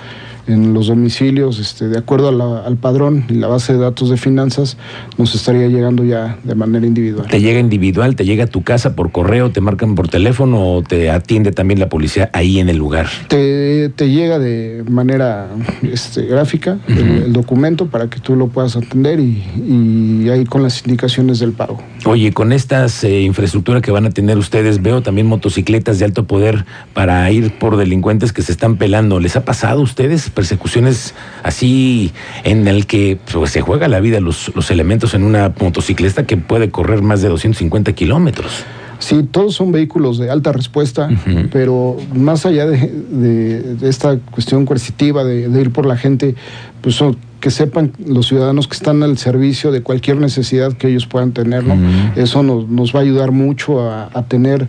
en 0.48 0.74
los 0.74 0.88
domicilios, 0.88 1.60
este, 1.60 1.88
de 1.88 1.98
acuerdo 1.98 2.30
al 2.66 2.78
padrón 2.78 3.26
y 3.30 3.34
la 3.34 3.48
base 3.48 3.74
de 3.74 3.80
datos 3.80 4.10
de 4.10 4.18
finanzas, 4.18 4.78
nos 5.18 5.36
estaría 5.36 5.68
llegando 5.68 6.04
ya 6.04 6.38
de 6.44 6.56
manera 6.56 6.86
individual. 6.86 7.28
¿Te 7.28 7.42
llega 7.42 7.60
individual? 7.60 8.16
¿Te 8.16 8.26
llega 8.26 8.46
a 8.46 8.48
tu 8.48 8.64
casa 8.64 8.96
por 8.96 9.12
correo? 9.12 9.52
¿Te 9.52 9.62
marcan 9.62 9.96
por 9.96 10.08
teléfono 10.08 10.74
o 10.74 10.82
te 10.82 11.10
atiende 11.10 11.52
también 11.52 11.80
la 11.80 11.90
policía 11.90 12.30
ahí 12.34 12.60
en 12.60 12.70
el 12.70 12.78
lugar? 12.78 13.08
Te, 13.28 13.90
te 13.90 14.10
llega 14.10 14.40
de 14.40 14.84
manera 14.90 15.48
este, 15.84 16.26
gráfica 16.26 16.80
el, 16.88 17.34
documento 17.34 17.88
para 17.88 18.10
que 18.10 18.20
tú 18.20 18.36
lo 18.36 18.48
puedas 18.48 18.76
atender 18.76 19.20
y, 19.20 19.44
y 19.68 20.30
ahí 20.30 20.46
con 20.46 20.64
las 20.64 20.86
indicaciones 20.86 21.40
del 21.40 21.52
pago. 21.52 21.82
Oye, 22.06 22.32
con 22.32 22.54
estas 22.54 23.04
eh, 23.04 23.22
infraestructura 23.22 23.82
que 23.82 23.92
van 23.92 24.06
a 24.06 24.12
tener 24.12 24.38
ustedes, 24.38 24.82
veo 24.82 25.02
también 25.02 25.28
motocicletas 25.28 26.00
de 26.00 26.06
alto 26.06 26.26
poder 26.26 26.66
para 26.94 27.30
ir 27.32 27.52
por 27.58 27.78
delincuentes 27.78 28.32
que 28.32 28.42
se 28.42 28.52
están 28.52 28.78
pelando. 28.78 29.20
¿Les 29.20 29.36
ha 29.36 29.44
pasado 29.44 29.82
a 29.82 29.84
ustedes? 29.84 30.30
Persecuciones 30.38 31.16
así 31.42 32.12
en 32.44 32.68
el 32.68 32.86
que 32.86 33.18
pues, 33.34 33.50
se 33.50 33.62
juega 33.62 33.88
la 33.88 34.00
vida 34.00 34.20
los, 34.20 34.56
los 34.56 34.70
elementos 34.70 35.16
en 35.16 35.24
una 35.24 35.52
motocicleta 35.60 36.28
que 36.28 36.38
puede 36.38 36.70
correr 36.70 37.02
más 37.02 37.24
de 37.24 37.30
250 37.30 37.94
kilómetros. 37.94 38.64
Sí, 39.00 39.24
todos 39.24 39.56
son 39.56 39.72
vehículos 39.72 40.20
de 40.20 40.30
alta 40.30 40.52
respuesta, 40.52 41.10
pero 41.52 41.98
más 42.14 42.46
allá 42.46 42.68
de, 42.68 43.78
esta 43.82 44.18
cuestión 44.18 44.66
coercitiva 44.66 45.24
de, 45.24 45.50
ir 45.60 45.72
por 45.72 45.88
la 45.88 45.98
gente, 45.98 46.36
pues 46.82 46.96
son, 46.96 47.18
que 47.40 47.50
sepan 47.50 47.94
los 48.04 48.28
ciudadanos 48.28 48.68
que 48.68 48.76
están 48.76 49.02
al 49.02 49.18
servicio 49.18 49.72
de 49.72 49.82
cualquier 49.82 50.18
necesidad 50.18 50.74
que 50.74 50.88
ellos 50.90 51.08
puedan 51.08 51.32
tener, 51.32 51.64
¿no? 51.64 51.78
Eso 52.16 52.44
nos, 52.44 52.68
nos, 52.68 52.96
va 52.96 53.00
a 53.00 53.04
ayudar 53.04 53.32
mucho 53.32 53.82
a, 53.82 54.10
a, 54.14 54.24
tener 54.26 54.68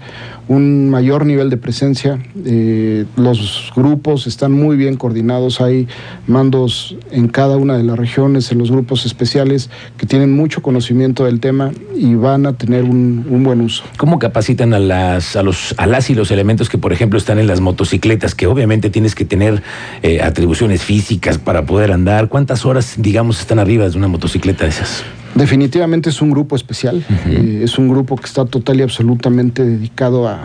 un 0.49 0.91
mayor 0.91 1.27
nivel 1.27 1.50
de 1.50 1.56
presencia. 1.59 2.19
Eh, 2.45 3.05
los 3.17 3.71
grupos 3.77 4.27
están 4.27 4.53
muy 4.53 4.77
bien 4.77 4.97
coordinados, 4.97 5.61
hay 5.61 5.87
mandos 6.27 6.97
en 7.11 7.29
cada 7.29 7.56
una 7.56 7.77
de 7.77 7.85
las 7.85 7.99
regiones, 7.99 8.50
en 8.50 8.59
los 8.59 8.71
grupos 8.71 9.06
especiales, 9.06 9.71
que 9.97 10.06
tienen 10.06 10.33
mucho 10.35 10.62
conocimiento 10.62 11.25
del 11.25 11.40
tema 11.40 11.71
y 11.95 12.14
van 12.14 12.47
a 12.47 12.55
tener 12.55 12.85
un, 12.85 13.26
un 13.28 13.45
buen 13.45 13.61
uso. 13.61 13.85
¿Cómo 13.99 14.19
capacitan 14.19 14.75
a 14.75 14.78
las, 14.78 15.37
a, 15.37 15.43
los, 15.43 15.75
a 15.76 15.87
las 15.87 16.11
y 16.11 16.14
los 16.14 16.31
elementos 16.31 16.69
que, 16.69 16.78
por 16.78 16.93
ejemplo, 16.93 17.19
están 17.19 17.38
en 17.38 17.47
las 17.47 17.61
motocicletas, 17.61 18.35
que 18.35 18.47
obviamente 18.47 18.90
tienes 18.90 19.14
que 19.14 19.25
tener 19.25 19.62
eh, 20.02 20.23
atribuciones 20.23 20.83
físicas 20.83 21.38
para 21.38 21.67
poder 21.67 21.93
andar? 21.93 22.28
¿Cuántas 22.28 22.64
horas, 22.64 22.95
digamos, 22.97 23.40
están 23.40 23.59
arriba 23.59 23.88
de 23.88 23.97
una 23.97 24.09
motocicleta 24.09 24.64
de 24.64 24.71
esas? 24.71 25.05
Definitivamente 25.38 26.11
es 26.11 26.21
un 26.21 26.30
grupo 26.33 26.57
especial, 26.57 27.04
eh, 27.26 27.61
es 27.62 27.78
un 27.78 27.88
grupo 27.88 28.16
que 28.16 28.26
está 28.26 28.45
total 28.45 28.80
y 28.80 28.83
absolutamente 28.83 29.64
dedicado 29.64 30.26
a, 30.26 30.40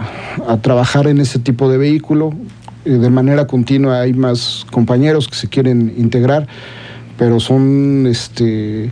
trabajar 0.62 1.08
en 1.08 1.20
ese 1.20 1.40
tipo 1.40 1.68
de 1.68 1.80
vehículo. 1.80 2.32
Eh, 2.86 2.92
de 2.92 3.10
manera 3.10 3.48
continua 3.48 4.02
hay 4.02 4.14
más 4.14 4.68
compañeros 4.72 5.28
que 5.28 5.34
se 5.34 5.50
quieren 5.50 5.96
integrar, 5.98 6.48
pero 7.18 7.40
son 7.40 8.06
este, 8.06 8.92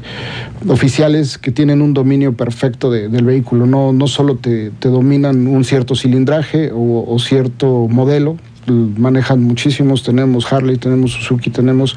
oficiales 0.67 1.37
que 1.37 1.51
tienen 1.51 1.83
un 1.83 1.93
dominio 1.93 2.33
perfecto 2.33 2.89
del 2.89 3.23
vehículo. 3.23 3.67
No, 3.67 3.93
no 3.93 4.07
solo 4.07 4.37
te, 4.37 4.71
dominan 4.81 5.45
un 5.45 5.63
cierto 5.63 5.93
cilindraje 5.93 6.71
o, 6.71 7.05
o 7.07 7.19
cierto 7.19 7.87
modelo, 7.87 8.37
manejan 8.65 9.43
muchísimos, 9.43 10.01
tenemos 10.01 10.51
Harley, 10.51 10.77
tenemos 10.77 11.11
Suzuki, 11.11 11.51
tenemos 11.51 11.95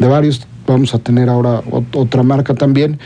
de 0.00 0.08
varios 0.08 0.44
vamos 0.72 0.94
a 0.94 0.98
tener 0.98 1.28
ahora 1.28 1.62
otra 1.94 2.22
marca 2.22 2.54
también, 2.54 2.98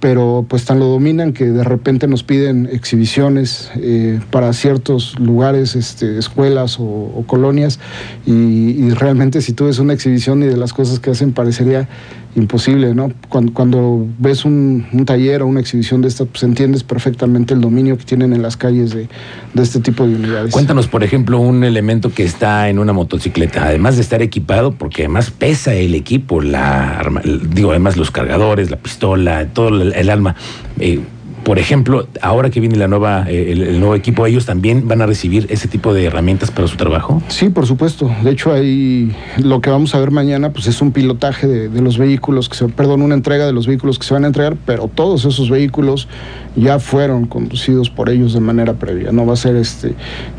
pero 0.00 0.44
pues 0.48 0.64
tan 0.64 0.78
lo 0.78 0.86
dominan 0.86 1.32
que 1.32 1.46
de 1.46 1.62
repente 1.62 2.08
nos 2.08 2.22
piden 2.22 2.68
exhibiciones 2.72 3.70
eh, 3.76 4.20
para 4.30 4.52
ciertos 4.52 5.18
lugares, 5.18 5.76
este, 5.76 6.18
escuelas 6.18 6.78
o, 6.80 7.24
colonias, 7.26 7.78
y, 8.26 8.90
realmente 8.90 9.40
si 9.40 9.52
tú 9.52 9.66
ves 9.66 9.78
una 9.78 9.92
exhibición 9.92 10.42
y 10.42 10.46
de 10.46 10.56
las 10.56 10.72
cosas 10.72 10.98
que 10.98 11.10
hacen 11.10 11.32
parecería 11.32 11.88
imposible, 12.36 12.94
¿no? 12.94 13.12
Cuando, 13.28 13.52
cuando 13.52 14.06
ves 14.18 14.44
un, 14.44 14.86
taller 15.04 15.42
o 15.42 15.46
una 15.46 15.60
exhibición 15.60 16.00
de 16.02 16.08
esta, 16.08 16.24
pues 16.24 16.42
entiendes 16.42 16.84
perfectamente 16.84 17.54
el 17.54 17.60
dominio 17.60 17.98
que 17.98 18.04
tienen 18.04 18.32
en 18.32 18.42
las 18.42 18.56
calles 18.56 18.94
de, 18.94 19.08
este 19.54 19.80
tipo 19.80 20.06
de 20.06 20.14
unidades. 20.14 20.52
Cuéntanos, 20.52 20.86
por 20.86 21.02
ejemplo, 21.02 21.40
un 21.40 21.64
elemento 21.64 22.12
que 22.12 22.22
está 22.24 22.68
en 22.68 22.78
una 22.78 22.92
motocicleta, 22.92 23.64
además 23.64 23.96
de 23.96 24.02
estar 24.02 24.22
equipado, 24.22 24.72
porque 24.72 25.02
además 25.02 25.30
pesa 25.30 25.74
el 25.74 25.94
equipo, 25.94 26.40
la 26.40 26.98
arma, 26.98 27.22
digo, 27.24 27.70
además 27.70 27.96
los 27.96 28.10
cargadores, 28.10 28.70
la 28.70 28.76
pistola, 28.76 29.46
todo 29.46 29.68
el, 29.68 29.92
el 29.92 30.10
alma. 30.10 30.36
Eh, 30.78 31.00
por 31.44 31.58
ejemplo, 31.58 32.06
ahora 32.20 32.50
que 32.50 32.60
viene 32.60 32.76
la 32.76 32.88
nueva, 32.88 33.24
eh, 33.28 33.52
el, 33.52 33.62
el, 33.62 33.80
nuevo 33.80 33.94
equipo, 33.94 34.26
ellos 34.26 34.46
también 34.46 34.86
van 34.88 35.02
a 35.02 35.06
recibir 35.06 35.46
ese 35.50 35.68
tipo 35.68 35.94
de 35.94 36.04
herramientas 36.04 36.50
para 36.50 36.68
su 36.68 36.76
trabajo. 36.76 37.22
Sí, 37.28 37.48
por 37.48 37.66
supuesto. 37.66 38.10
De 38.22 38.30
hecho, 38.30 38.52
ahí 38.52 39.14
lo 39.38 39.60
que 39.60 39.70
vamos 39.70 39.94
a 39.94 40.00
ver 40.00 40.10
mañana, 40.10 40.52
pues 40.52 40.66
es 40.66 40.80
un 40.82 40.92
pilotaje 40.92 41.46
de, 41.46 41.80
los 41.80 41.98
vehículos 41.98 42.48
que 42.48 42.56
se, 42.56 42.68
perdón, 42.68 43.02
una 43.02 43.14
entrega 43.14 43.46
de 43.46 43.52
los 43.52 43.66
vehículos 43.66 43.98
que 43.98 44.06
se 44.06 44.12
van 44.12 44.24
a 44.24 44.26
entregar, 44.26 44.56
pero 44.66 44.90
todos 44.94 45.24
esos 45.24 45.48
vehículos 45.48 46.08
ya 46.56 46.78
fueron 46.78 47.26
conducidos 47.26 47.90
por 47.90 48.10
ellos 48.10 48.34
de 48.34 48.40
manera 48.40 48.74
previa. 48.74 49.12
No 49.12 49.24
va 49.24 49.32
a 49.32 49.36
ser 49.36 49.56
este 49.56 49.94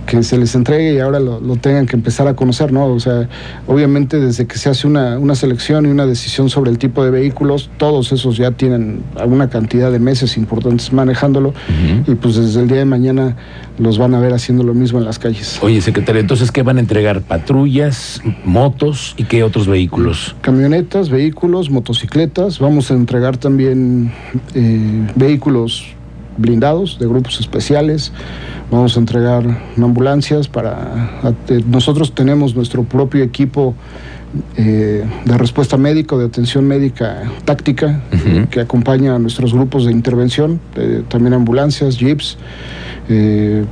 que 0.06 0.22
se 0.24 0.38
les 0.38 0.56
entregue 0.56 0.94
y 0.94 1.00
ahora 1.00 1.20
lo, 1.20 1.40
lo 1.40 1.56
tengan 1.56 1.86
que 1.86 1.96
empezar 1.96 2.28
a 2.28 2.36
conocer, 2.36 2.72
¿no? 2.72 2.86
O 2.88 3.00
sea, 3.00 3.30
obviamente 3.66 4.20
desde 4.20 4.46
que 4.46 4.58
se 4.58 4.70
hace 4.70 4.88
una, 4.88 5.18
una 5.18 5.36
selección 5.36 5.86
y 5.86 5.90
una 5.90 6.06
decisión 6.06 6.50
sobre 6.50 6.70
el 6.70 6.78
tipo 6.78 7.04
de 7.04 7.12
vehículos, 7.12 7.70
todos 7.78 8.12
esos 8.12 8.38
ya 8.38 8.52
tienen 8.52 9.04
alguna 9.16 9.50
cantidad 9.50 9.92
de 9.92 10.00
meses 10.00 10.38
importantes 10.38 10.91
manejándolo 10.94 11.50
uh 11.50 11.54
-huh. 11.54 12.12
y 12.14 12.16
pues 12.16 12.36
desde 12.36 12.62
el 12.62 12.68
día 12.68 12.78
de 12.78 12.86
mañana 12.86 13.36
los 13.78 13.98
van 13.98 14.14
a 14.14 14.20
ver 14.20 14.34
haciendo 14.34 14.64
lo 14.64 14.74
mismo 14.74 15.00
en 15.00 15.06
las 15.06 15.20
calles. 15.20 15.60
Oye, 15.62 15.82
secretario, 15.82 16.22
entonces, 16.22 16.52
¿qué 16.52 16.64
van 16.64 16.78
a 16.78 16.80
entregar? 16.80 17.22
¿Patrullas, 17.22 18.22
motos 18.46 19.16
y 19.18 19.24
qué 19.24 19.44
otros 19.44 19.68
vehículos? 19.68 20.36
Camionetas, 20.42 21.10
vehículos, 21.10 21.70
motocicletas. 21.70 22.60
Vamos 22.60 22.92
a 22.92 22.94
entregar 22.94 23.38
también 23.38 24.12
eh, 24.54 25.08
vehículos 25.16 25.86
blindados 26.38 27.00
de 27.00 27.08
grupos 27.08 27.40
especiales. 27.40 28.12
Vamos 28.72 28.96
a 28.96 29.00
entregar 29.00 29.44
ambulancias 29.78 30.48
para... 30.48 31.20
Nosotros 31.68 32.14
tenemos 32.14 32.56
nuestro 32.56 32.84
propio 32.84 33.24
equipo 33.24 33.76
eh, 34.58 35.04
de 35.26 35.38
respuesta 35.38 35.78
médica, 35.78 36.16
de 36.18 36.26
atención 36.26 36.68
médica 36.68 37.24
táctica, 37.46 38.02
uh 38.12 38.16
-huh. 38.16 38.48
que 38.50 38.60
acompaña 38.62 39.16
a 39.16 39.20
nuestros 39.20 39.54
grupos 39.54 39.86
de 39.86 39.92
intervención, 39.92 40.60
eh, 40.76 41.04
también 41.08 41.34
ambulancias, 41.34 41.98
jeeps, 41.98 42.38
eh, 43.10 43.66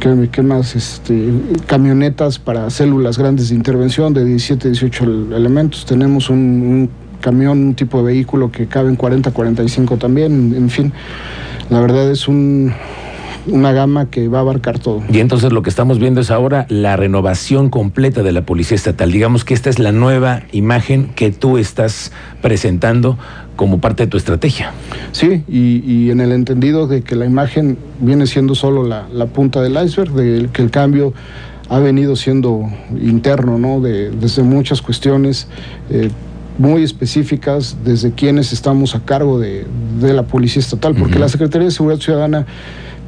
¿qué, 0.00 0.28
¿qué, 0.32 0.42
más? 0.42 0.76
Este, 0.76 1.30
camionetas 1.66 2.38
para 2.38 2.70
células 2.70 3.18
grandes 3.18 3.50
de 3.50 3.54
intervención 3.54 4.14
de 4.14 4.24
17, 4.24 4.68
18 4.68 5.04
elementos. 5.36 5.84
Tenemos 5.84 6.30
un, 6.30 6.38
un 6.38 6.90
camión, 7.20 7.58
un 7.58 7.74
tipo 7.74 7.98
de 7.98 8.04
vehículo 8.12 8.50
que 8.50 8.66
cabe 8.66 8.88
en 8.88 8.96
40, 8.96 9.30
45 9.30 9.96
también, 9.96 10.54
en 10.56 10.70
fin. 10.70 10.92
La 11.70 11.80
verdad 11.80 12.10
es 12.10 12.28
un, 12.28 12.72
una 13.50 13.72
gama 13.72 14.10
que 14.10 14.28
va 14.28 14.38
a 14.38 14.40
abarcar 14.42 14.78
todo. 14.78 15.02
Y 15.12 15.20
entonces 15.20 15.52
lo 15.52 15.62
que 15.62 15.70
estamos 15.70 15.98
viendo 15.98 16.20
es 16.20 16.30
ahora 16.30 16.66
la 16.68 16.96
renovación 16.96 17.70
completa 17.70 18.22
de 18.22 18.32
la 18.32 18.42
Policía 18.42 18.74
Estatal. 18.74 19.10
Digamos 19.10 19.44
que 19.44 19.54
esta 19.54 19.70
es 19.70 19.78
la 19.78 19.92
nueva 19.92 20.42
imagen 20.52 21.10
que 21.14 21.30
tú 21.30 21.58
estás 21.58 22.12
presentando 22.42 23.18
como 23.56 23.80
parte 23.80 24.04
de 24.04 24.10
tu 24.10 24.16
estrategia. 24.16 24.72
Sí, 25.12 25.42
y, 25.48 25.82
y 25.84 26.10
en 26.10 26.20
el 26.20 26.32
entendido 26.32 26.86
de 26.86 27.02
que 27.02 27.16
la 27.16 27.26
imagen 27.26 27.76
viene 28.00 28.26
siendo 28.26 28.54
solo 28.54 28.86
la, 28.86 29.08
la 29.12 29.26
punta 29.26 29.60
del 29.60 29.72
iceberg, 29.82 30.12
de 30.12 30.48
que 30.52 30.62
el 30.62 30.70
cambio 30.70 31.12
ha 31.68 31.78
venido 31.80 32.16
siendo 32.16 32.62
interno, 33.00 33.58
¿no? 33.58 33.80
De, 33.80 34.10
desde 34.10 34.42
muchas 34.42 34.80
cuestiones. 34.80 35.48
Eh, 35.90 36.10
muy 36.58 36.82
específicas 36.82 37.76
desde 37.84 38.10
quienes 38.10 38.52
estamos 38.52 38.96
a 38.96 39.04
cargo 39.04 39.38
de, 39.38 39.64
de 40.00 40.12
la 40.12 40.24
Policía 40.24 40.58
Estatal, 40.58 40.92
porque 40.96 41.14
uh 41.14 41.18
-huh. 41.18 41.20
la 41.20 41.28
Secretaría 41.28 41.66
de 41.66 41.70
Seguridad 41.70 42.00
Ciudadana 42.00 42.46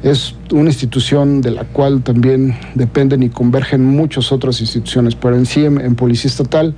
es 0.03 0.35
una 0.51 0.69
institución 0.69 1.41
de 1.41 1.51
la 1.51 1.63
cual 1.65 2.01
también 2.01 2.55
dependen 2.75 3.23
y 3.23 3.29
convergen 3.29 3.85
muchas 3.85 4.31
otras 4.31 4.59
instituciones, 4.61 5.15
pero 5.15 5.35
en 5.35 5.45
sí, 5.45 5.65
en, 5.65 5.79
en 5.79 5.95
Policía 5.95 6.29
Estatal, 6.29 6.75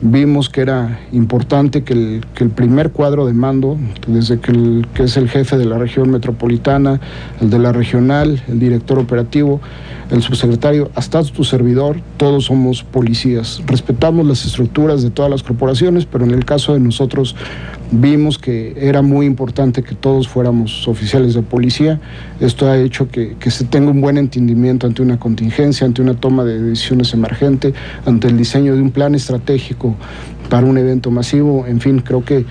vimos 0.00 0.48
que 0.48 0.60
era 0.60 1.00
importante 1.12 1.82
que 1.82 1.92
el, 1.92 2.24
que 2.34 2.44
el 2.44 2.50
primer 2.50 2.90
cuadro 2.90 3.26
de 3.26 3.32
mando, 3.32 3.76
desde 4.06 4.38
que, 4.38 4.52
el, 4.52 4.86
que 4.94 5.04
es 5.04 5.16
el 5.16 5.28
jefe 5.28 5.56
de 5.56 5.64
la 5.64 5.78
región 5.78 6.10
metropolitana, 6.10 7.00
el 7.40 7.50
de 7.50 7.58
la 7.58 7.72
regional, 7.72 8.42
el 8.48 8.60
director 8.60 8.98
operativo, 8.98 9.60
el 10.10 10.22
subsecretario, 10.22 10.90
hasta 10.94 11.22
tu 11.24 11.44
servidor, 11.44 12.00
todos 12.16 12.46
somos 12.46 12.82
policías. 12.82 13.60
Respetamos 13.66 14.26
las 14.26 14.44
estructuras 14.46 15.02
de 15.02 15.10
todas 15.10 15.30
las 15.30 15.42
corporaciones, 15.42 16.06
pero 16.06 16.24
en 16.24 16.30
el 16.30 16.44
caso 16.44 16.74
de 16.74 16.80
nosotros 16.80 17.34
vimos 17.90 18.38
que 18.38 18.74
era 18.76 19.02
muy 19.02 19.26
importante 19.26 19.82
que 19.82 19.94
todos 19.94 20.28
fuéramos 20.28 20.86
oficiales 20.88 21.34
de 21.34 21.42
policía. 21.42 22.00
Esto 22.40 22.68
ha 22.68 22.78
hecho 22.78 23.08
que, 23.08 23.36
que, 23.38 23.50
se 23.50 23.64
tenga 23.64 23.90
un 23.90 24.00
buen 24.00 24.18
entendimiento 24.18 24.86
ante 24.86 25.02
una 25.02 25.18
contingencia, 25.18 25.86
ante 25.86 26.02
una 26.02 26.14
toma 26.14 26.44
de 26.44 26.60
decisiones 26.60 27.14
emergente, 27.14 27.72
ante 28.06 28.28
el 28.28 28.36
diseño 28.36 28.74
de 28.74 28.82
un 28.82 28.90
plan 28.90 29.14
estratégico 29.14 29.96
para 30.48 30.66
un 30.66 30.78
evento 30.78 31.10
masivo. 31.10 31.66
En 31.66 31.80
fin, 31.80 32.00
creo 32.00 32.24
que 32.24 32.44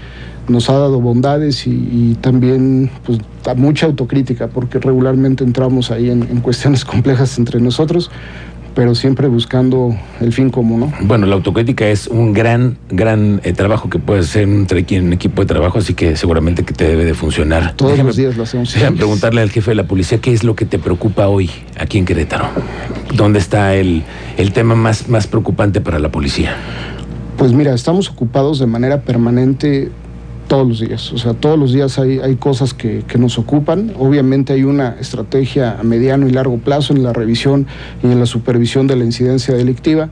nos 0.47 0.69
ha 0.69 0.73
dado 0.73 1.01
bondades 1.01 1.67
y, 1.67 2.17
también 2.21 2.89
pues, 3.05 3.19
mucha 3.57 3.85
autocrítica, 3.85 4.47
porque 4.47 4.79
regularmente 4.79 5.43
entramos 5.43 5.91
ahí 5.91 6.09
en, 6.09 6.23
en 6.23 6.41
cuestiones 6.41 6.85
complejas 6.85 7.37
entre 7.37 7.59
nosotros 7.59 8.09
pero 8.77 8.93
siempre 8.93 9.27
buscando 9.27 9.97
el 10.21 10.31
fin 10.31 10.51
común, 10.51 10.81
¿no? 10.81 10.93
Bueno, 11.01 11.25
la 11.25 11.33
autocrítica 11.33 11.87
es 11.87 12.05
un 12.05 12.31
gran, 12.31 12.77
gran 12.91 13.41
eh, 13.43 13.51
trabajo 13.51 13.89
que 13.89 13.97
puede 13.97 14.19
hacer 14.19 14.43
entre 14.43 14.85
un 14.99 15.13
equipo 15.13 15.41
de 15.41 15.47
trabajo, 15.47 15.79
así 15.79 15.95
que 15.95 16.15
seguramente 16.15 16.61
que 16.61 16.75
te 16.75 16.87
debe 16.87 17.03
de 17.03 17.15
funcionar. 17.15 17.73
Todos 17.75 17.93
déjame, 17.93 18.09
los 18.09 18.17
días 18.17 18.37
lo 18.37 18.43
hacemos. 18.43 18.71
Déjame 18.71 18.97
preguntarle 18.97 19.41
al 19.41 19.49
jefe 19.49 19.71
de 19.71 19.75
la 19.75 19.87
policía 19.87 20.19
qué 20.19 20.31
es 20.31 20.43
lo 20.43 20.55
que 20.55 20.67
te 20.67 20.77
preocupa 20.77 21.27
hoy 21.27 21.49
aquí 21.79 21.97
en 21.97 22.05
Querétaro. 22.05 22.49
¿Dónde 23.15 23.39
está 23.39 23.73
el, 23.73 24.03
el 24.37 24.53
tema 24.53 24.75
más, 24.75 25.09
más 25.09 25.25
preocupante 25.25 25.81
para 25.81 25.97
la 25.97 26.11
policía? 26.11 26.55
Pues 27.35 27.53
mira, 27.53 27.73
estamos 27.73 28.11
ocupados 28.11 28.59
de 28.59 28.67
manera 28.67 29.01
permanente 29.01 29.89
todos 30.47 30.67
los 30.67 30.79
días. 30.79 31.11
O 31.13 31.17
sea, 31.17 31.33
todos 31.33 31.59
los 31.59 31.73
días 31.73 31.99
hay, 31.99 32.19
hay 32.19 32.35
cosas 32.35 32.73
que, 32.73 33.03
que, 33.07 33.17
nos 33.17 33.37
ocupan. 33.37 33.93
Obviamente 33.97 34.53
hay 34.53 34.63
una 34.63 34.95
estrategia 34.99 35.77
a 35.79 35.83
mediano 35.83 36.27
y 36.27 36.31
largo 36.31 36.57
plazo 36.57 36.93
en 36.93 37.03
la 37.03 37.13
revisión 37.13 37.67
y 38.03 38.07
en 38.07 38.19
la 38.19 38.25
supervisión 38.25 38.87
de 38.87 38.95
la 38.95 39.05
incidencia 39.05 39.55
delictiva, 39.55 40.09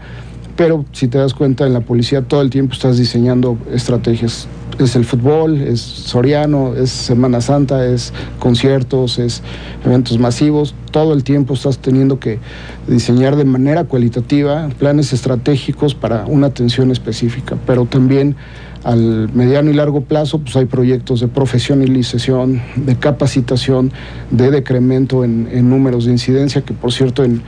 pero 0.56 0.86
si 0.94 1.08
te 1.08 1.18
das 1.18 1.34
cuenta 1.34 1.66
en 1.66 1.74
la 1.74 1.82
policía 1.82 2.22
todo 2.22 2.42
el 2.42 2.50
tiempo 2.50 2.74
estás 2.74 2.98
diseñando 2.98 3.58
estrategias. 3.74 4.48
Es 4.80 4.96
el 4.98 5.06
fútbol, 5.06 5.62
es 5.62 5.80
Soriano, 5.80 6.76
es 6.76 6.90
Semana 6.90 7.40
Santa, 7.40 7.86
es 7.86 8.12
conciertos, 8.40 9.20
es 9.20 9.42
eventos 9.86 10.20
masivos. 10.20 10.76
Todo 10.92 11.14
el 11.14 11.24
tiempo 11.24 11.54
estás 11.54 11.78
teniendo 11.78 12.20
que 12.20 12.40
diseñar 12.88 13.38
de 13.38 13.46
manera 13.46 13.86
cualitativa 13.86 14.68
planes 14.78 15.14
estratégicos 15.14 15.96
para 15.96 16.26
una 16.26 16.48
atención 16.48 16.92
específica, 16.92 17.58
pero 17.66 17.86
también 17.86 18.36
al 18.86 19.34
mediano 19.34 19.72
y 19.72 19.74
largo 19.74 20.02
plazo, 20.02 20.38
pues 20.40 20.56
hay 20.56 20.66
proyectos 20.66 21.20
de 21.20 21.28
profesionalización, 21.28 22.62
de 22.76 22.96
capacitación, 22.96 23.92
de 24.30 24.52
decremento 24.52 25.24
en, 25.24 25.50
en 25.52 25.72
números 25.72 26.06
de 26.06 26.12
incidencia, 26.12 26.62
que 26.62 26.76
por 26.76 26.94
cierto 26.94 27.24
en, 27.24 27.42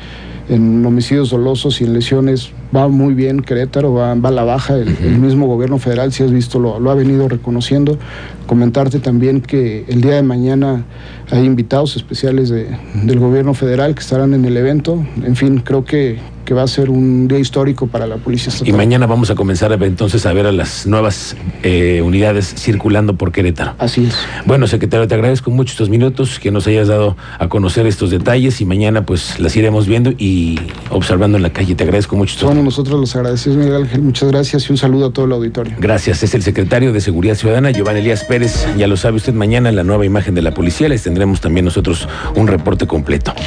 en, 0.50 0.84
homicidios 0.84 1.30
dolosos 1.30 1.80
y 1.80 1.84
en 1.84 1.94
lesiones 1.94 2.50
va 2.76 2.88
muy 2.88 3.14
bien 3.14 3.42
Querétaro, 3.42 3.94
va, 3.94 4.16
va 4.16 4.30
a 4.30 4.32
la 4.32 4.46
baja, 4.46 4.78
el, 4.78 4.88
uh 4.88 4.92
-huh. 4.92 5.06
el, 5.06 5.20
mismo 5.20 5.46
gobierno 5.46 5.78
federal, 5.78 6.12
si 6.12 6.24
has 6.24 6.32
visto, 6.32 6.58
lo, 6.58 6.80
lo 6.80 6.90
ha 6.90 6.96
venido 6.96 7.30
reconociendo. 7.30 8.00
Comentarte 8.48 8.98
también 8.98 9.42
que 9.42 9.86
el 9.90 10.02
día 10.02 10.16
de 10.16 10.24
mañana 10.24 10.86
hay 11.30 11.46
invitados 11.46 11.96
especiales 11.98 12.50
de, 12.50 12.66
del 13.04 13.20
gobierno 13.20 13.54
federal 13.54 13.94
que 13.94 14.02
estarán 14.02 14.34
en 14.34 14.44
el 14.44 14.58
evento. 14.58 15.06
En 15.24 15.36
fin, 15.36 15.62
creo 15.64 15.86
que, 15.86 16.18
que 16.48 16.54
va 16.54 16.64
a 16.64 16.68
ser 16.68 16.90
un 16.90 17.28
día 17.28 17.40
histórico 17.40 17.88
para 17.88 18.08
la 18.08 18.16
Policía 18.16 18.48
Estatal. 18.48 18.70
Y 18.70 18.72
mañana 18.72 19.06
vamos 19.06 19.30
a 19.30 19.36
comenzar 19.36 19.74
a 19.74 19.76
ver, 19.76 19.90
entonces 19.90 20.26
a 20.26 20.32
ver 20.32 20.46
a 20.46 20.54
las 20.54 20.88
nuevas 20.88 21.36
eh, 21.62 22.02
unidades 22.02 22.56
circulando 22.58 23.18
por 23.18 23.34
Querétaro. 23.34 23.76
Así 23.80 24.06
es. 24.06 24.16
Bueno, 24.46 24.66
secretario, 24.66 25.10
te 25.10 25.14
agradezco 25.14 25.52
mucho 25.52 25.72
estos 25.72 25.90
minutos 25.90 26.40
que 26.40 26.50
nos 26.50 26.66
hayas 26.66 26.88
dado 26.88 27.18
a 27.38 27.50
conocer 27.50 27.86
estos 27.86 28.12
detalles 28.12 28.62
y 28.62 28.66
mañana 28.66 29.06
pues 29.06 29.42
las 29.42 29.58
iremos 29.58 29.88
viendo 29.88 30.14
y 30.18 30.58
observando 30.90 31.36
en 31.36 31.44
la 31.44 31.52
calle. 31.52 31.76
Te 31.76 31.84
agradezco 31.84 32.16
mucho. 32.16 32.36
Estos 32.36 32.46
bueno, 32.46 32.64
nosotros 32.64 32.98
los 32.98 33.14
agradecemos, 33.18 33.58
Miguel 33.58 33.76
Ángel. 33.76 34.02
Muchas 34.02 34.32
gracias 34.32 34.70
y 34.70 34.72
un 34.72 34.78
saludo 34.78 35.08
a 35.08 35.12
todo 35.12 35.26
el 35.26 35.34
auditorio. 35.34 35.76
Gracias. 35.78 36.24
Es 36.24 36.34
el 36.34 36.44
secretario 36.44 36.94
de 36.94 37.02
Seguridad 37.02 37.36
Ciudadana, 37.36 37.72
Giovanni 37.72 38.00
Elías 38.00 38.24
Pérez. 38.24 38.66
Ya 38.78 38.88
lo 38.88 38.96
sabe 38.96 39.18
usted, 39.18 39.34
mañana 39.34 39.68
en 39.68 39.76
la 39.76 39.84
nueva 39.84 40.06
imagen 40.06 40.34
de 40.34 40.42
la 40.42 40.54
policía 40.54 40.88
les 40.88 41.04
tendremos 41.04 41.42
también 41.42 41.66
nosotros 41.66 42.08
un 42.36 42.48
reporte 42.48 42.88
completo. 42.88 43.34